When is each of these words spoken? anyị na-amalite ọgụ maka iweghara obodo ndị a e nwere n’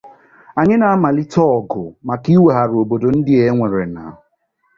anyị 0.59 0.75
na-amalite 0.77 1.41
ọgụ 1.57 1.83
maka 2.07 2.27
iweghara 2.35 2.75
obodo 2.81 3.07
ndị 3.17 3.33
a 3.41 3.43
e 3.49 3.51
nwere 3.55 3.85
n’ 3.93 3.95